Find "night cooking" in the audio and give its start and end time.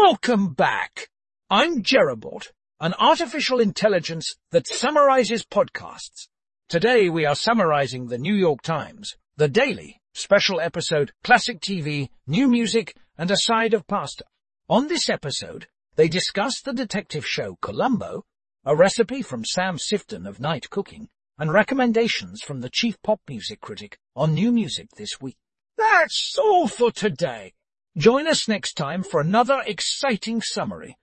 20.40-21.10